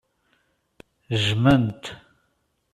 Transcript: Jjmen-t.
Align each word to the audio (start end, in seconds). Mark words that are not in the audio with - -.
Jjmen-t. 1.19 1.83